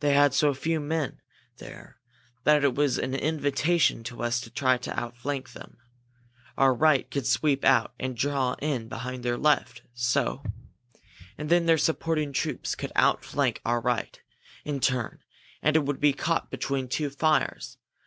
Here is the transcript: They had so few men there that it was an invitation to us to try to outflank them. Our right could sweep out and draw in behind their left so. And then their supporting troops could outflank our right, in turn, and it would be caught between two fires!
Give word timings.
They 0.00 0.14
had 0.14 0.32
so 0.32 0.54
few 0.54 0.80
men 0.80 1.20
there 1.58 1.98
that 2.44 2.64
it 2.64 2.74
was 2.74 2.96
an 2.96 3.14
invitation 3.14 4.02
to 4.04 4.22
us 4.22 4.40
to 4.40 4.48
try 4.48 4.78
to 4.78 4.98
outflank 4.98 5.52
them. 5.52 5.76
Our 6.56 6.72
right 6.72 7.10
could 7.10 7.26
sweep 7.26 7.62
out 7.62 7.92
and 8.00 8.16
draw 8.16 8.54
in 8.62 8.88
behind 8.88 9.22
their 9.22 9.36
left 9.36 9.82
so. 9.92 10.42
And 11.36 11.50
then 11.50 11.66
their 11.66 11.76
supporting 11.76 12.32
troops 12.32 12.74
could 12.74 12.90
outflank 12.96 13.60
our 13.66 13.82
right, 13.82 14.18
in 14.64 14.80
turn, 14.80 15.18
and 15.60 15.76
it 15.76 15.84
would 15.84 16.00
be 16.00 16.14
caught 16.14 16.50
between 16.50 16.88
two 16.88 17.10
fires! 17.10 17.76